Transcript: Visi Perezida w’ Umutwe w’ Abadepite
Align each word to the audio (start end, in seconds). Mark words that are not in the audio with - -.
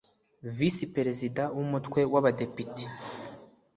Visi 0.55 0.85
Perezida 0.95 1.43
w’ 1.55 1.59
Umutwe 1.65 1.99
w’ 2.11 2.13
Abadepite 2.21 2.83